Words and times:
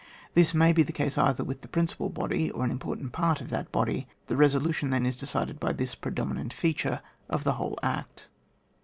This 0.33 0.55
may 0.55 0.73
be 0.73 0.81
the 0.81 0.91
case 0.91 1.15
either 1.19 1.43
with 1.43 1.61
the 1.61 1.67
principal 1.67 2.09
body, 2.09 2.49
or 2.49 2.65
an 2.65 2.71
important 2.71 3.11
part 3.11 3.39
of 3.39 3.51
that 3.51 3.71
body. 3.71 4.07
The 4.25 4.35
resolution 4.35 4.89
then 4.89 5.05
is 5.05 5.15
de 5.15 5.27
cided 5.27 5.59
by 5.59 5.73
this 5.73 5.93
predominant 5.93 6.53
feature 6.53 7.01
of 7.29 7.43
the 7.43 7.53
whole 7.61 7.77
act. 7.83 8.27